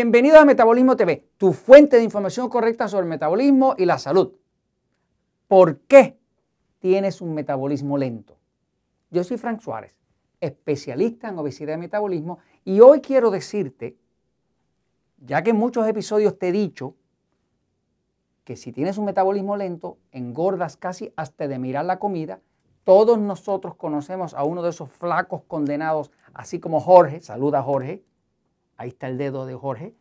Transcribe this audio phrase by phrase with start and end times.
[0.00, 4.30] Bienvenido a Metabolismo TV, tu fuente de información correcta sobre el metabolismo y la salud.
[5.48, 6.16] ¿Por qué
[6.78, 8.36] tienes un metabolismo lento?
[9.10, 9.96] Yo soy Frank Suárez,
[10.40, 13.96] especialista en obesidad y metabolismo, y hoy quiero decirte,
[15.16, 16.94] ya que en muchos episodios te he dicho
[18.44, 22.38] que si tienes un metabolismo lento, engordas casi hasta de mirar la comida.
[22.84, 28.04] Todos nosotros conocemos a uno de esos flacos condenados, así como Jorge, saluda Jorge,
[28.78, 29.94] ahí está el dedo de Jorge,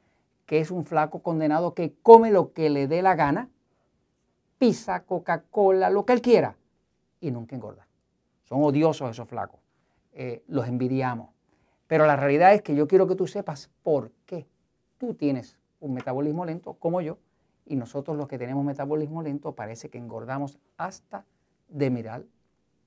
[0.45, 3.49] que es un flaco condenado que come lo que le dé la gana,
[4.57, 6.55] pizza, Coca-Cola, lo que él quiera,
[7.19, 7.85] y nunca engorda.
[8.45, 9.59] Son odiosos esos flacos.
[10.13, 11.29] Eh, los envidiamos.
[11.87, 14.47] Pero la realidad es que yo quiero que tú sepas por qué
[14.97, 17.17] tú tienes un metabolismo lento como yo
[17.65, 21.25] y nosotros los que tenemos metabolismo lento parece que engordamos hasta
[21.67, 22.23] de mirar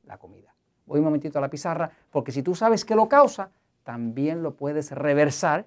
[0.04, 0.54] la comida.
[0.86, 3.50] Voy un momentito a la pizarra porque si tú sabes qué lo causa,
[3.84, 5.66] también lo puedes reversar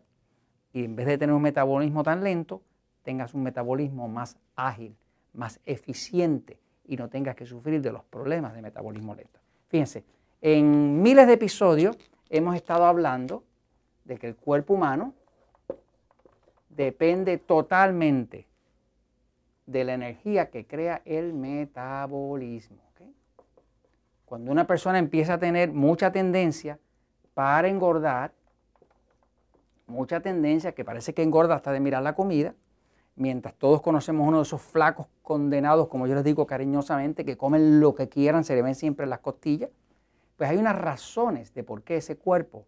[0.74, 2.62] y en vez de tener un metabolismo tan lento,
[3.04, 4.96] tengas un metabolismo más ágil,
[5.34, 9.40] más eficiente y no tengas que sufrir de los problemas de metabolismo lento.
[9.68, 10.04] Fíjense,
[10.42, 11.98] en miles de episodios
[12.30, 13.44] hemos estado hablando
[14.04, 15.14] de que el cuerpo humano
[16.70, 18.48] depende totalmente
[19.66, 22.84] de la energía que crea el metabolismo.
[24.34, 26.80] Cuando una persona empieza a tener mucha tendencia
[27.36, 28.34] para engordar,
[29.88, 32.56] mucha tendencia que parece que engorda hasta de mirar la comida,
[33.16, 37.80] mientras todos conocemos uno de esos flacos condenados, como yo les digo cariñosamente, que comen
[37.80, 39.70] lo que quieran, se le ven siempre las costillas,
[40.38, 42.66] pues hay unas razones de por qué ese cuerpo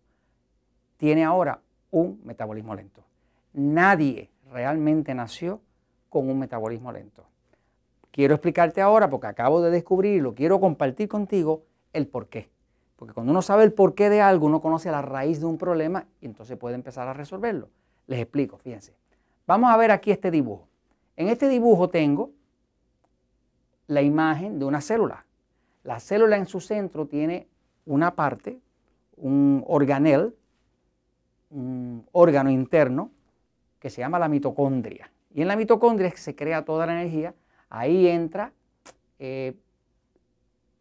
[0.97, 3.03] tiene ahora un metabolismo lento.
[3.53, 5.61] Nadie realmente nació
[6.09, 7.25] con un metabolismo lento.
[8.11, 12.49] Quiero explicarte ahora, porque acabo de descubrir y lo quiero compartir contigo, el por qué.
[12.95, 16.05] Porque cuando uno sabe el porqué de algo, uno conoce la raíz de un problema
[16.21, 17.69] y entonces puede empezar a resolverlo.
[18.07, 18.93] Les explico, fíjense.
[19.47, 20.67] Vamos a ver aquí este dibujo.
[21.17, 22.31] En este dibujo tengo
[23.87, 25.25] la imagen de una célula.
[25.83, 27.47] La célula en su centro tiene
[27.85, 28.59] una parte,
[29.17, 30.35] un organel,
[31.51, 33.11] un órgano interno
[33.79, 35.11] que se llama la mitocondria.
[35.33, 37.35] Y en la mitocondria se crea toda la energía.
[37.69, 38.51] Ahí entra
[39.19, 39.53] eh,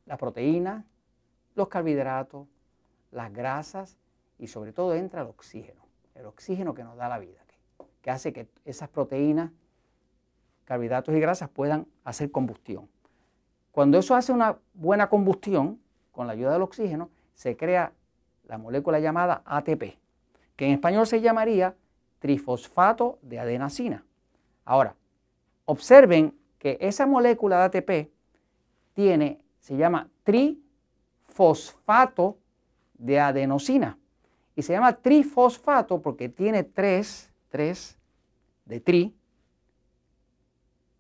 [0.06, 0.84] la proteína,
[1.54, 2.46] los carbohidratos,
[3.10, 3.96] las grasas
[4.38, 5.82] y sobre todo entra el oxígeno,
[6.14, 7.40] el oxígeno que nos da la vida,
[8.02, 9.50] que, hace que esas proteínas,
[10.64, 12.88] carbohidratos y grasas puedan hacer combustión.
[13.72, 15.80] Cuando eso hace una buena combustión,
[16.12, 17.92] con la ayuda del oxígeno, se crea
[18.46, 19.98] la molécula llamada ATP,
[20.56, 21.74] que en español se llamaría
[22.20, 24.04] trifosfato de adenacina.
[24.64, 24.94] Ahora,
[25.64, 28.10] observen que esa molécula de ATP
[28.94, 30.63] tiene, se llama tri
[31.34, 32.38] fosfato
[32.94, 33.98] de adenosina.
[34.56, 37.98] Y se llama trifosfato porque tiene tres, tres
[38.64, 39.14] de tri,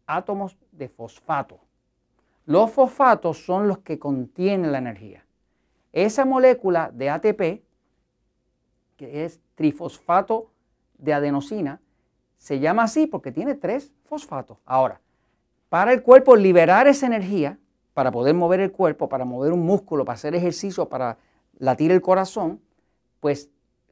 [0.06, 1.60] átomos de fosfato.
[2.46, 5.24] Los fosfatos son los que contienen la energía.
[5.92, 7.62] Esa molécula de ATP,
[8.96, 10.50] que es trifosfato
[10.98, 11.80] de adenosina,
[12.36, 14.58] se llama así porque tiene tres fosfatos.
[14.66, 15.00] Ahora,
[15.68, 17.58] para el cuerpo liberar esa energía,
[17.94, 21.16] para poder mover el cuerpo, para mover un músculo, para hacer ejercicio, para
[21.58, 22.60] latir el corazón,
[23.20, 23.48] pues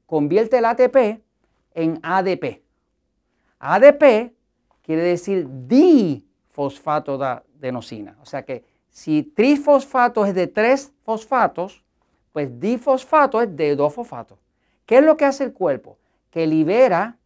[0.06, 1.22] convierte el ATP
[1.74, 2.62] en ADP.
[3.60, 4.34] ADP
[4.82, 8.18] quiere decir difosfato de adenosina.
[8.20, 11.82] O sea que si trifosfato es de tres fosfatos,
[12.32, 14.38] pues difosfato es de dos fosfatos.
[14.84, 15.96] ¿Qué es lo que hace el cuerpo?
[16.30, 17.16] Que libera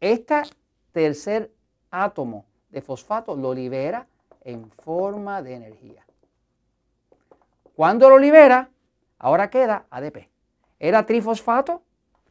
[0.00, 0.42] este
[0.90, 1.52] tercer
[1.90, 4.06] átomo de fosfato, lo libera
[4.44, 6.04] en forma de energía.
[7.74, 8.70] Cuando lo libera,
[9.18, 10.28] ahora queda ADP.
[10.78, 11.82] Era trifosfato,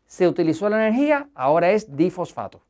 [0.05, 2.61] se utilizó la energía, ahora es difosfato.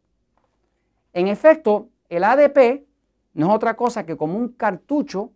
[1.14, 2.86] En efecto, el ADP
[3.34, 5.32] no es otra cosa que como un cartucho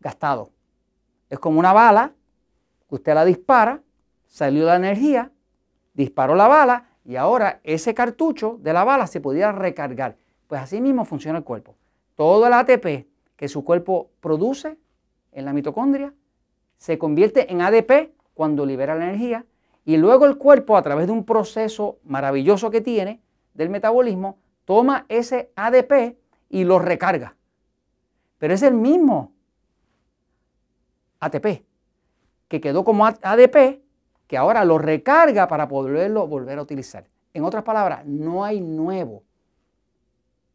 [0.00, 0.50] gastado.
[1.28, 2.12] Es como una bala
[2.88, 3.80] que usted la dispara,
[4.26, 5.30] salió la energía,
[5.94, 10.16] disparó la bala y ahora ese cartucho de la bala se podía recargar.
[10.48, 11.76] Pues así mismo funciona el cuerpo.
[12.16, 13.06] Todo el ATP
[13.40, 14.76] que su cuerpo produce
[15.32, 16.12] en la mitocondria,
[16.76, 19.46] se convierte en ADP cuando libera la energía
[19.86, 23.22] y luego el cuerpo a través de un proceso maravilloso que tiene
[23.54, 26.18] del metabolismo, toma ese ADP
[26.50, 27.34] y lo recarga.
[28.36, 29.32] Pero es el mismo
[31.20, 31.64] ATP
[32.46, 33.80] que quedó como ADP
[34.26, 37.06] que ahora lo recarga para poderlo volver a utilizar.
[37.32, 39.22] En otras palabras, no hay nuevo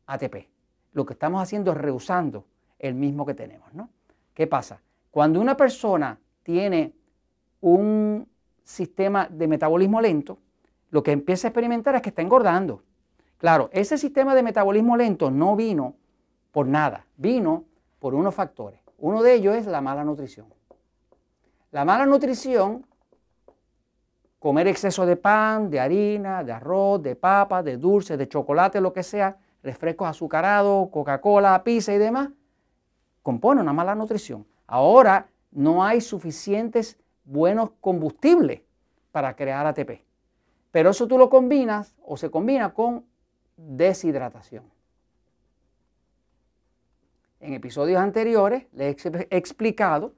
[0.05, 0.49] ATP.
[0.93, 2.45] Lo que estamos haciendo es reusando
[2.79, 3.89] el mismo que tenemos, ¿no?
[4.33, 4.81] ¿Qué pasa?
[5.11, 6.93] Cuando una persona tiene
[7.61, 8.27] un
[8.63, 10.39] sistema de metabolismo lento,
[10.89, 12.83] lo que empieza a experimentar es que está engordando.
[13.37, 15.95] Claro, ese sistema de metabolismo lento no vino
[16.51, 17.65] por nada, vino
[17.99, 18.79] por unos factores.
[18.97, 20.47] Uno de ellos es la mala nutrición.
[21.71, 22.85] La mala nutrición,
[24.39, 28.93] comer exceso de pan, de harina, de arroz, de papa, de dulce, de chocolate, lo
[28.93, 32.29] que sea, refrescos azucarados, Coca-Cola, pizza y demás,
[33.25, 34.45] compone una mala nutrición.
[34.67, 38.61] Ahora no hay suficientes buenos combustibles
[39.11, 40.03] para crear ATP.
[40.69, 43.03] Pero eso tú lo combinas o se combina con
[43.57, 44.63] deshidratación.
[47.39, 50.13] En episodios anteriores les he explicado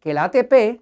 [0.00, 0.80] que el ATP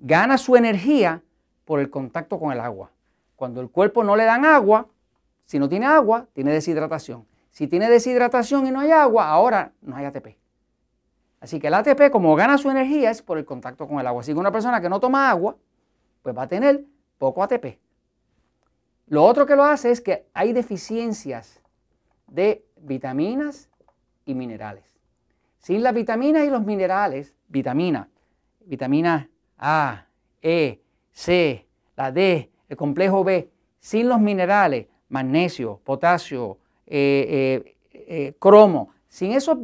[0.00, 1.22] gana su energía
[1.64, 2.90] por el contacto con el agua.
[3.36, 4.88] Cuando el cuerpo no le dan agua,
[5.44, 7.24] si no tiene agua, tiene deshidratación.
[7.52, 10.47] Si tiene deshidratación y no hay agua, ahora no hay ATP.
[11.40, 14.22] Así que el ATP, como gana su energía, es por el contacto con el agua.
[14.22, 15.56] Así que una persona que no toma agua,
[16.22, 16.84] pues va a tener
[17.18, 17.78] poco ATP.
[19.06, 21.62] Lo otro que lo hace es que hay deficiencias
[22.26, 23.70] de vitaminas
[24.26, 24.84] y minerales.
[25.58, 28.08] Sin las vitaminas y los minerales, vitamina,
[28.60, 30.06] vitamina A,
[30.42, 30.82] E,
[31.12, 33.50] C, la D, el complejo B,
[33.80, 39.58] sin los minerales, magnesio, potasio, eh, eh, eh, cromo, sin esos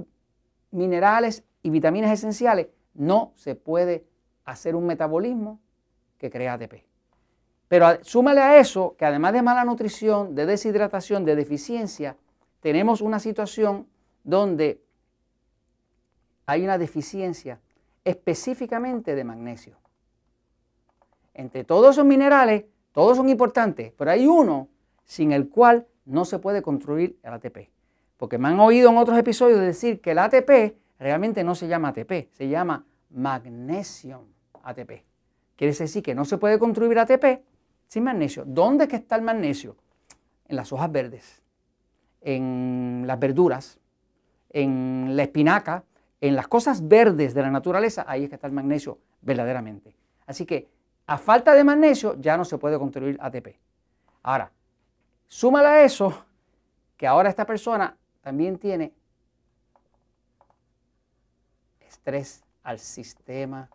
[0.70, 4.05] minerales y vitaminas esenciales, no se puede
[4.44, 5.61] hacer un metabolismo
[6.19, 6.84] que crea ATP.
[7.69, 12.19] Pero súmale a eso que además de mala nutrición, de deshidratación, de deficiencia,
[12.61, 13.88] tenemos una situación
[14.22, 14.84] donde
[16.44, 17.58] hay una deficiencia
[18.05, 19.78] específicamente de magnesio.
[21.32, 24.69] Entre todos esos minerales, todos son importantes, pero hay uno
[25.05, 27.70] sin el cual no se puede construir el ATP.
[28.19, 31.88] Porque me han oído en otros episodios decir que el ATP realmente no se llama
[31.88, 34.24] ATP, se llama magnesio
[34.62, 35.04] ATP.
[35.54, 37.44] Quiere decir que no se puede construir ATP
[37.86, 38.44] sin magnesio.
[38.46, 39.76] ¿Dónde es que está el magnesio?
[40.48, 41.42] En las hojas verdes,
[42.22, 43.78] en las verduras,
[44.48, 45.84] en la espinaca,
[46.22, 49.94] en las cosas verdes de la naturaleza, ahí es que está el magnesio verdaderamente.
[50.24, 50.70] Así que
[51.06, 53.48] a falta de magnesio ya no se puede construir ATP.
[54.22, 54.50] Ahora,
[55.28, 56.24] súmale a eso
[56.96, 58.94] que ahora esta persona también tiene
[61.94, 63.70] estrés al sistema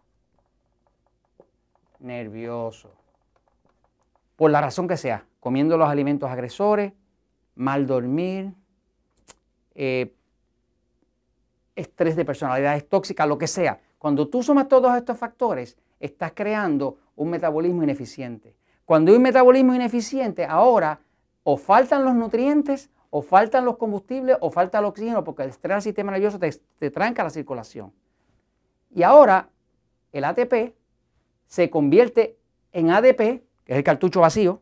[1.99, 2.91] nervioso.
[4.35, 6.93] Por la razón que sea, comiendo los alimentos agresores,
[7.55, 8.53] mal dormir,
[9.75, 10.13] eh,
[11.75, 13.79] estrés de personalidades tóxicas, lo que sea.
[13.97, 18.55] Cuando tú sumas todos estos factores, estás creando un metabolismo ineficiente.
[18.85, 20.99] Cuando hay un metabolismo ineficiente, ahora
[21.43, 25.75] o faltan los nutrientes, o faltan los combustibles, o falta el oxígeno, porque el estrés
[25.75, 27.91] del sistema nervioso te, te tranca la circulación.
[28.93, 29.49] Y ahora
[30.11, 30.73] el ATP
[31.47, 32.37] se convierte
[32.71, 34.61] en ADP, que es el cartucho vacío,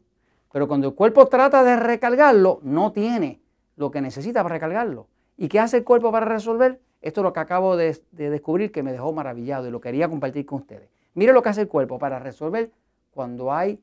[0.51, 3.41] pero cuando el cuerpo trata de recargarlo, no tiene
[3.75, 5.07] lo que necesita para recargarlo.
[5.37, 6.79] ¿Y qué hace el cuerpo para resolver?
[7.01, 10.45] Esto es lo que acabo de, descubrir que me dejó maravillado y lo quería compartir
[10.45, 10.89] con ustedes.
[11.13, 12.71] Mire lo que hace el cuerpo para resolver
[13.13, 13.79] cuando hay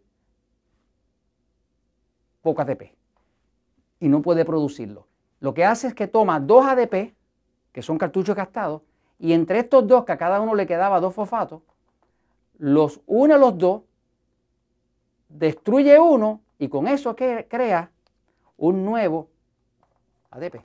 [2.43, 2.93] poco ADP
[4.00, 5.07] y no puede producirlo.
[5.40, 7.14] Lo que hace es que toma dos ADP,
[7.73, 8.83] que son cartuchos gastados,
[9.25, 11.62] y entre estos dos, que a cada uno le quedaba dos fosfatos,
[12.59, 13.81] los une a los dos,
[15.31, 17.90] destruye uno y con eso crea
[18.59, 19.31] un nuevo
[20.31, 20.57] ADP.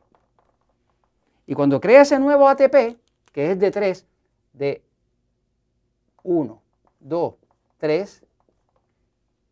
[1.48, 2.98] Y cuando crea ese nuevo ATP,
[3.32, 4.06] que es de 3,
[4.51, 4.84] de
[6.24, 6.62] 1,
[7.00, 7.34] 2,
[7.78, 8.25] 3,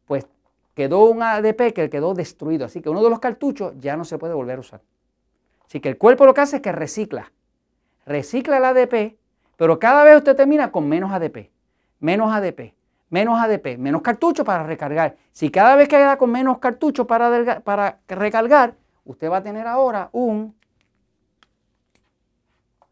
[0.06, 0.28] pues
[0.76, 2.66] quedó un ADP que quedó destruido.
[2.66, 4.82] Así que uno de los cartuchos ya no se puede volver a usar.
[5.66, 7.32] Así que el cuerpo lo que hace es que recicla.
[8.08, 9.18] Recicla el ADP,
[9.58, 11.52] pero cada vez usted termina con menos ADP,
[12.00, 12.74] menos ADP,
[13.10, 15.18] menos ADP, menos cartuchos para recargar.
[15.34, 20.08] Si cada vez queda con menos cartuchos para, para recargar, usted va a tener ahora
[20.14, 20.56] un